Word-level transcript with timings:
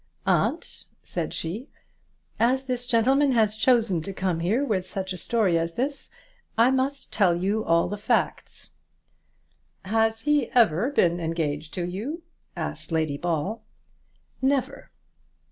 "Aunt," 0.25 0.85
said 1.03 1.31
she, 1.31 1.67
"as 2.39 2.65
this 2.65 2.87
gentleman 2.87 3.33
has 3.33 3.55
chosen 3.55 4.01
to 4.01 4.11
come 4.11 4.39
here 4.39 4.65
with 4.65 4.83
such 4.83 5.13
a 5.13 5.17
story 5.19 5.59
as 5.59 5.75
this, 5.75 6.09
I 6.57 6.71
must 6.71 7.11
tell 7.11 7.35
you 7.35 7.63
all 7.63 7.87
the 7.87 7.97
facts." 7.99 8.71
"Has 9.85 10.21
he 10.21 10.49
ever 10.55 10.89
been 10.89 11.19
engaged 11.19 11.75
to 11.75 11.85
you?" 11.85 12.23
asked 12.55 12.91
Lady 12.91 13.17
Ball. 13.19 13.61
"Never." 14.41 14.89